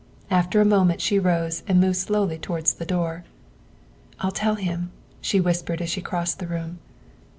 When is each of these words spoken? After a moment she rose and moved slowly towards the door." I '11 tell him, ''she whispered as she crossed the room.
After 0.31 0.59
a 0.59 0.65
moment 0.65 0.99
she 0.99 1.19
rose 1.19 1.61
and 1.67 1.79
moved 1.79 1.97
slowly 1.97 2.39
towards 2.39 2.73
the 2.73 2.87
door." 2.87 3.23
I 4.19 4.23
'11 4.23 4.33
tell 4.35 4.55
him, 4.55 4.91
''she 5.21 5.39
whispered 5.39 5.79
as 5.79 5.91
she 5.91 6.01
crossed 6.01 6.39
the 6.39 6.47
room. 6.47 6.79